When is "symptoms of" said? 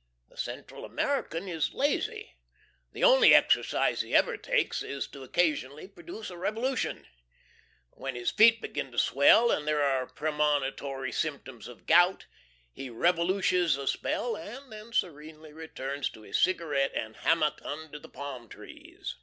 11.12-11.84